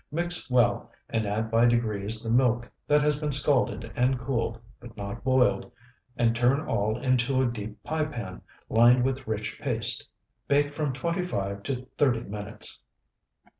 [0.11, 4.97] Mix well and add by degrees the milk that has been scalded and cooled (but
[4.97, 5.71] not boiled),
[6.17, 10.07] and turn all into a deep pie pan, lined with rich paste.
[10.47, 12.79] Bake from twenty five to thirty minutes.